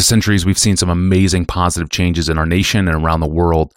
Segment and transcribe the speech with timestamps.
[0.00, 3.74] the centuries, we've seen some amazing positive changes in our nation and around the world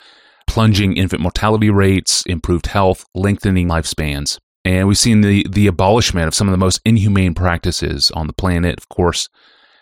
[0.48, 4.40] plunging infant mortality rates, improved health, lengthening lifespans.
[4.64, 8.34] And we've seen the, the abolishment of some of the most inhumane practices on the
[8.34, 8.78] planet.
[8.78, 9.28] Of course,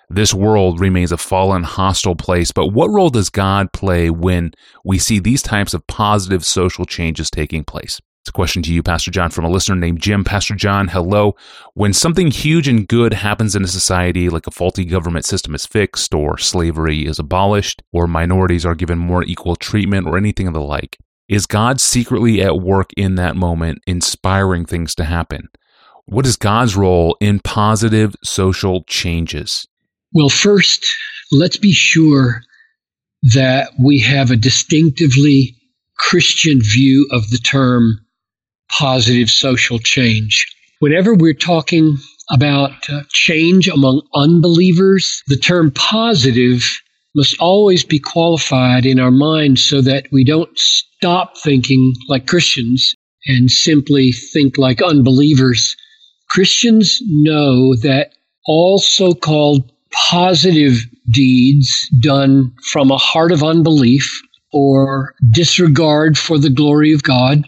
[0.10, 2.52] this world remains a fallen, hostile place.
[2.52, 4.52] But what role does God play when
[4.84, 8.00] we see these types of positive social changes taking place?
[8.22, 10.24] It's a question to you, Pastor John, from a listener named Jim.
[10.24, 11.36] Pastor John, hello.
[11.74, 15.66] When something huge and good happens in a society, like a faulty government system is
[15.66, 20.54] fixed, or slavery is abolished, or minorities are given more equal treatment, or anything of
[20.54, 25.50] the like, is God secretly at work in that moment, inspiring things to happen?
[26.06, 29.68] What is God's role in positive social changes?
[30.14, 30.86] Well, first,
[31.32, 32.44] let's be sure
[33.34, 35.56] that we have a distinctively
[35.98, 38.00] Christian view of the term
[38.72, 40.46] positive social change.
[40.80, 41.98] Whenever we're talking
[42.32, 46.64] about uh, change among unbelievers, the term positive
[47.16, 52.96] must always be qualified in our minds so that we don't stop thinking like Christians
[53.28, 55.76] and simply think like unbelievers.
[56.30, 58.14] Christians know that
[58.46, 60.78] all so called positive
[61.12, 64.22] deeds done from a heart of unbelief
[64.54, 67.48] or disregard for the glory of God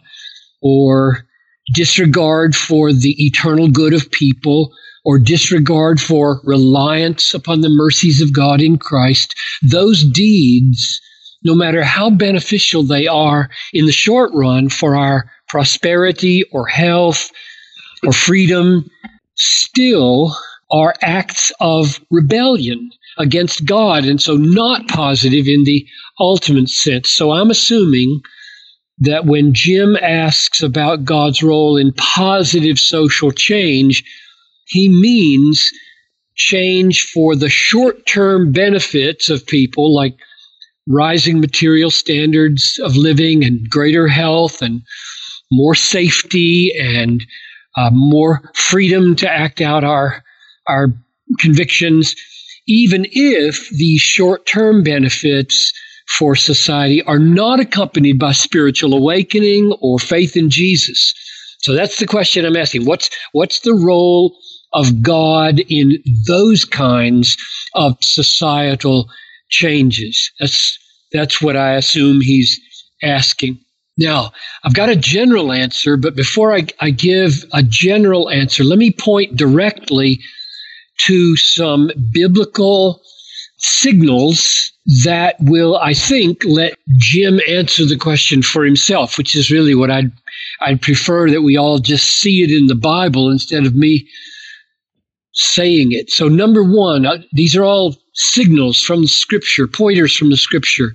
[0.63, 1.27] or
[1.73, 4.73] disregard for the eternal good of people
[5.05, 11.01] or disregard for reliance upon the mercies of God in Christ, those deeds,
[11.43, 17.29] no matter how beneficial they are in the short run for our prosperity or health
[18.05, 18.89] or freedom,
[19.35, 20.35] still
[20.71, 25.85] are acts of rebellion against God, and so not positive in the
[26.19, 27.09] ultimate sense.
[27.09, 28.21] So I'm assuming
[29.03, 34.03] that when Jim asks about God's role in positive social change,
[34.65, 35.71] he means
[36.35, 40.15] change for the short term benefits of people like
[40.87, 44.81] rising material standards of living and greater health and
[45.51, 47.25] more safety and
[47.77, 50.23] uh, more freedom to act out our
[50.67, 50.87] our
[51.39, 52.15] convictions
[52.67, 55.71] even if these short term benefits
[56.17, 61.13] for society are not accompanied by spiritual awakening or faith in Jesus.
[61.61, 62.85] So that's the question I'm asking.
[62.85, 64.35] What's what's the role
[64.73, 65.97] of God in
[66.27, 67.37] those kinds
[67.75, 69.09] of societal
[69.49, 70.31] changes?
[70.39, 70.77] That's
[71.13, 72.59] that's what I assume he's
[73.01, 73.59] asking.
[73.97, 74.31] Now,
[74.63, 78.91] I've got a general answer, but before I, I give a general answer, let me
[78.91, 80.19] point directly
[81.05, 83.01] to some biblical
[83.59, 84.72] signals
[85.03, 89.89] that will, I think, let Jim answer the question for himself, which is really what
[89.89, 90.11] I'd
[90.59, 94.07] I'd prefer that we all just see it in the Bible instead of me
[95.33, 96.09] saying it.
[96.09, 100.93] So, number one, uh, these are all signals from the Scripture, pointers from the Scripture.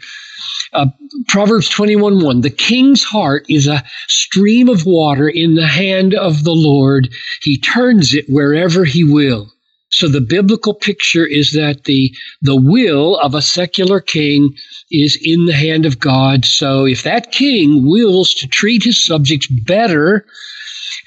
[0.72, 0.86] Uh,
[1.28, 6.44] Proverbs 21 1 The king's heart is a stream of water in the hand of
[6.44, 7.08] the Lord,
[7.42, 9.50] he turns it wherever he will.
[9.90, 14.54] So the biblical picture is that the the will of a secular king
[14.90, 16.44] is in the hand of God.
[16.44, 20.26] So if that king wills to treat his subjects better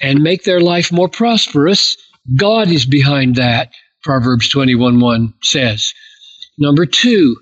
[0.00, 1.96] and make their life more prosperous,
[2.36, 3.72] God is behind that.
[4.02, 5.92] Proverbs 21 1 says.
[6.58, 7.36] Number two,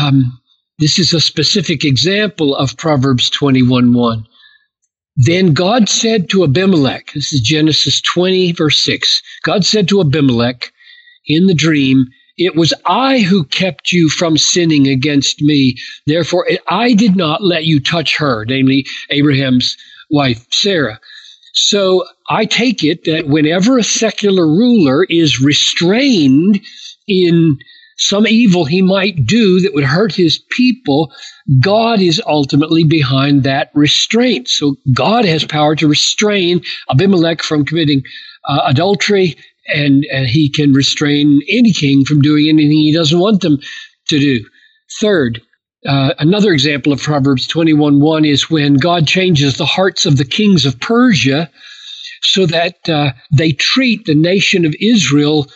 [0.00, 0.40] um,
[0.78, 4.26] this is a specific example of Proverbs 21 1.
[5.16, 9.22] Then God said to Abimelech, this is Genesis 20, verse 6.
[9.42, 10.72] God said to Abimelech
[11.26, 12.06] in the dream,
[12.38, 15.76] It was I who kept you from sinning against me.
[16.06, 19.76] Therefore, I did not let you touch her, namely Abraham's
[20.10, 20.98] wife, Sarah.
[21.52, 26.60] So I take it that whenever a secular ruler is restrained
[27.06, 27.58] in
[28.02, 31.12] some evil he might do that would hurt his people,
[31.60, 34.48] God is ultimately behind that restraint.
[34.48, 38.02] So God has power to restrain Abimelech from committing
[38.48, 39.36] uh, adultery,
[39.72, 43.58] and, and he can restrain any king from doing anything he doesn't want them
[44.08, 44.44] to do.
[45.00, 45.40] Third,
[45.86, 50.24] uh, another example of Proverbs 21 1 is when God changes the hearts of the
[50.24, 51.48] kings of Persia
[52.22, 55.46] so that uh, they treat the nation of Israel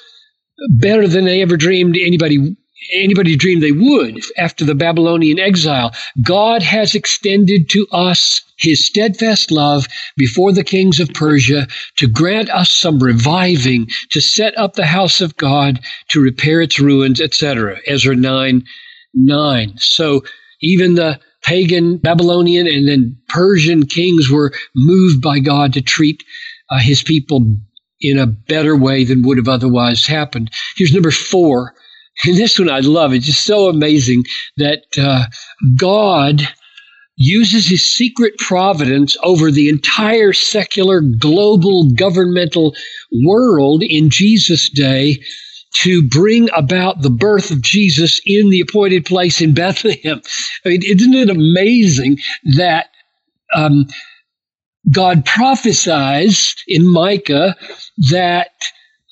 [0.71, 2.57] better than they ever dreamed anybody
[2.93, 5.93] anybody dreamed they would after the Babylonian exile.
[6.23, 9.87] God has extended to us his steadfast love
[10.17, 11.67] before the kings of Persia
[11.99, 15.81] to grant us some reviving, to set up the house of God,
[16.11, 17.79] to repair its ruins, etc.
[17.87, 18.63] Ezra 9
[19.15, 19.75] 9.
[19.79, 20.23] So
[20.61, 26.23] even the pagan Babylonian and then Persian kings were moved by God to treat
[26.71, 27.57] uh, his people
[28.01, 30.51] in a better way than would have otherwise happened.
[30.77, 31.75] Here's number four
[32.25, 33.13] And this one I love.
[33.13, 34.25] It's just so amazing
[34.57, 35.25] that uh,
[35.79, 36.43] God
[37.17, 42.75] uses his secret providence over the entire secular global governmental
[43.25, 45.19] world in Jesus' day
[45.83, 50.21] to bring about the birth of Jesus in the appointed place in Bethlehem.
[50.65, 52.19] I mean, isn't it amazing
[52.57, 52.89] that
[53.55, 53.87] um,
[54.91, 57.57] God prophesies in Micah
[58.11, 58.51] that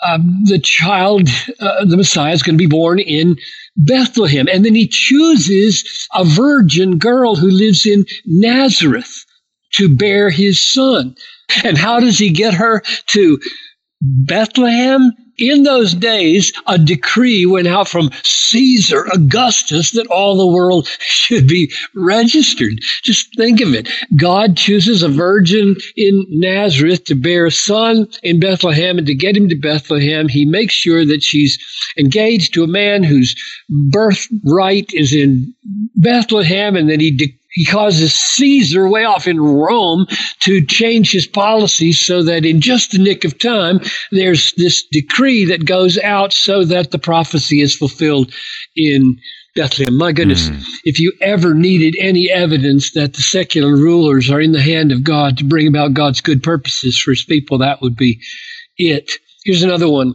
[0.07, 1.29] um, the child,
[1.61, 3.37] uh, the Messiah, is going to be born in
[3.77, 4.47] Bethlehem.
[4.53, 9.25] And then he chooses a virgin girl who lives in Nazareth
[9.75, 11.17] to bear his son.
[11.63, 13.39] And how does he get her to
[14.01, 15.13] Bethlehem?
[15.39, 21.49] In those days, a decree went out from Caesar Augustus that all the world should
[21.49, 22.81] be registered.
[23.03, 23.89] Just think of it.
[24.17, 29.37] God chooses a virgin in Nazareth to bear a son in Bethlehem, and to get
[29.37, 31.59] him to Bethlehem, he makes sure that she's
[31.99, 33.35] engaged to a man whose
[33.91, 35.53] birthright is in
[35.97, 40.07] Bethlehem, and then he de- he causes Caesar way off in Rome
[40.41, 43.81] to change his policies so that in just the nick of time,
[44.11, 48.33] there's this decree that goes out so that the prophecy is fulfilled
[48.75, 49.17] in
[49.55, 49.97] Bethlehem.
[49.97, 50.61] My goodness, mm.
[50.85, 55.05] if you ever needed any evidence that the secular rulers are in the hand of
[55.05, 58.21] God to bring about God's good purposes for his people, that would be
[58.79, 59.13] it.
[59.45, 60.15] Here's another one.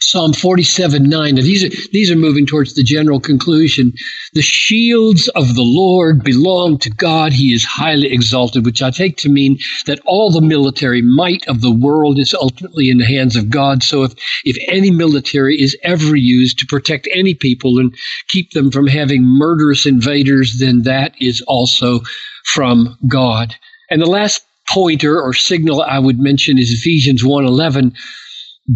[0.00, 1.34] Psalm 47 9.
[1.34, 3.92] Now these are, these are moving towards the general conclusion.
[4.32, 7.32] The shields of the Lord belong to God.
[7.32, 11.62] He is highly exalted, which I take to mean that all the military might of
[11.62, 13.82] the world is ultimately in the hands of God.
[13.82, 14.14] So if,
[14.44, 17.92] if any military is ever used to protect any people and
[18.28, 22.00] keep them from having murderous invaders, then that is also
[22.44, 23.56] from God.
[23.90, 27.94] And the last pointer or signal I would mention is Ephesians 1:11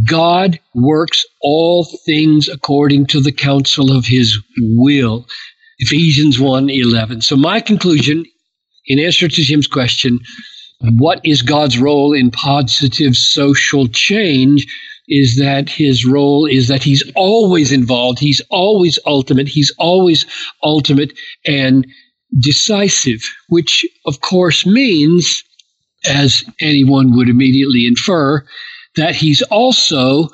[0.06, 5.26] God works all things according to the counsel of his will.
[5.78, 7.20] Ephesians 1 11.
[7.20, 8.24] So, my conclusion
[8.86, 10.18] in answer to Jim's question,
[10.80, 14.66] what is God's role in positive social change?
[15.08, 20.24] Is that his role is that he's always involved, he's always ultimate, he's always
[20.62, 21.12] ultimate
[21.44, 21.86] and
[22.38, 25.42] decisive, which of course means,
[26.06, 28.44] as anyone would immediately infer,
[28.96, 30.28] that he's also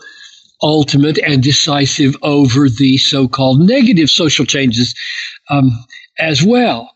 [0.62, 4.94] ultimate and decisive over the so called negative social changes
[5.50, 5.70] um,
[6.18, 6.90] as well.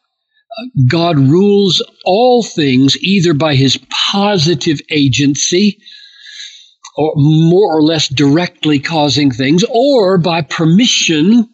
[0.86, 5.78] God rules all things either by his positive agency,
[6.96, 11.48] or more or less directly causing things, or by permission,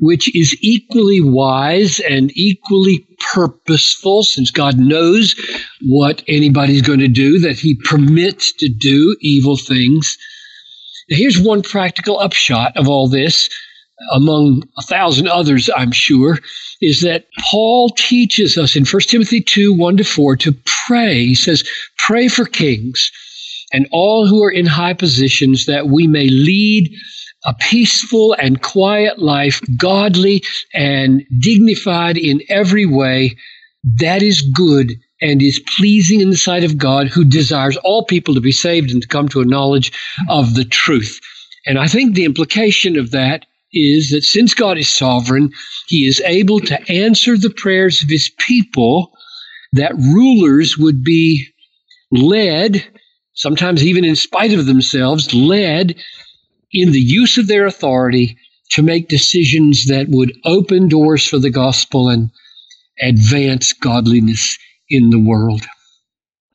[0.00, 5.34] which is equally wise and equally purposeful, since God knows
[5.82, 10.18] what anybody's going to do, that He permits to do evil things.
[11.08, 13.48] Now, here's one practical upshot of all this,
[14.12, 16.38] among a thousand others, I'm sure,
[16.80, 20.54] is that Paul teaches us in 1 Timothy 2 1 to 4 to
[20.86, 21.26] pray.
[21.26, 21.68] He says,
[21.98, 23.10] Pray for kings
[23.72, 26.94] and all who are in high positions that we may lead
[27.44, 30.42] a peaceful and quiet life, godly
[30.72, 33.36] and dignified in every way,
[33.98, 38.34] that is good and is pleasing in the sight of God, who desires all people
[38.34, 39.92] to be saved and to come to a knowledge
[40.28, 41.20] of the truth.
[41.66, 45.50] And I think the implication of that is that since God is sovereign,
[45.88, 49.12] he is able to answer the prayers of his people,
[49.72, 51.46] that rulers would be
[52.12, 52.86] led,
[53.32, 55.96] sometimes even in spite of themselves, led
[56.74, 58.36] in the use of their authority
[58.70, 62.30] to make decisions that would open doors for the gospel and
[63.00, 65.62] advance godliness in the world.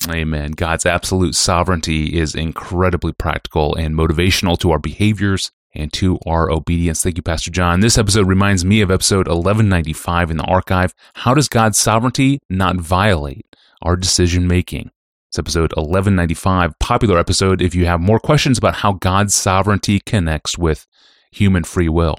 [0.07, 0.51] Amen.
[0.51, 7.03] God's absolute sovereignty is incredibly practical and motivational to our behaviors and to our obedience.
[7.03, 7.81] Thank you, Pastor John.
[7.81, 10.93] This episode reminds me of episode 1195 in the archive.
[11.15, 13.45] How does God's sovereignty not violate
[13.81, 14.91] our decision making?
[15.29, 20.57] It's episode 1195, popular episode if you have more questions about how God's sovereignty connects
[20.57, 20.87] with
[21.31, 22.17] human free will.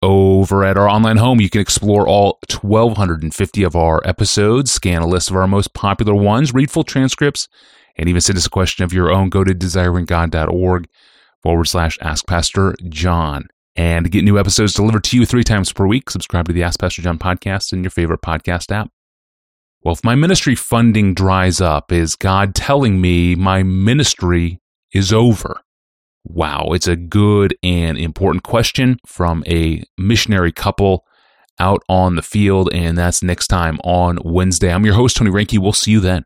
[0.00, 5.06] Over at our online home, you can explore all 1,250 of our episodes, scan a
[5.06, 7.46] list of our most popular ones, read full transcripts,
[7.98, 9.28] and even send us a question of your own.
[9.28, 10.88] Go to desiringgod.org
[11.42, 13.48] forward slash Ask Pastor John.
[13.76, 16.80] And get new episodes delivered to you three times per week, subscribe to the Ask
[16.80, 18.93] Pastor John podcast in your favorite podcast app.
[19.84, 24.58] Well, if my ministry funding dries up, is God telling me my ministry
[24.94, 25.60] is over?
[26.24, 31.04] Wow, it's a good and important question from a missionary couple
[31.60, 34.72] out on the field, and that's next time on Wednesday.
[34.72, 35.58] I'm your host, Tony Reinke.
[35.58, 36.24] We'll see you then.